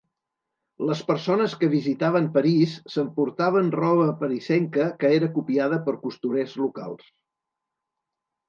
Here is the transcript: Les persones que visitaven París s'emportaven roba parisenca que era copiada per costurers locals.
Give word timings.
Les 0.89 1.01
persones 1.09 1.51
que 1.63 1.69
visitaven 1.73 2.29
París 2.37 2.73
s'emportaven 2.93 3.69
roba 3.77 4.07
parisenca 4.23 4.89
que 5.05 5.13
era 5.19 5.31
copiada 5.37 5.81
per 5.91 5.97
costurers 6.07 6.57
locals. 6.67 7.09